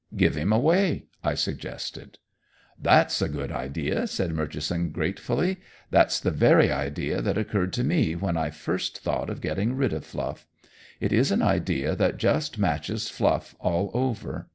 [0.17, 2.17] "Give him away," I suggested.
[2.81, 5.57] "That's a good idea!" said Murchison gratefully.
[5.91, 9.93] "That's the very idea that occurred to me when I first thought of getting rid
[9.93, 10.47] of Fluff.
[10.99, 14.49] It is an idea that just matches Fluff all over.